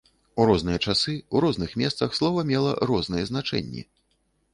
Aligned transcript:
У 0.43 0.45
розныя 0.49 0.79
часы, 0.85 1.13
у 1.35 1.41
розных 1.45 1.75
месцах 1.81 2.15
слова 2.19 2.45
мела 2.53 2.71
розныя 2.93 3.29
значэнні. 3.33 3.85